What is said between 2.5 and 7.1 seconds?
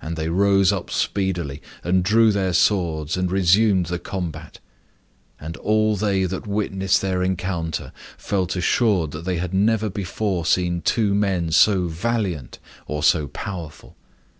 swords, and resumed the combat. And all they that witnessed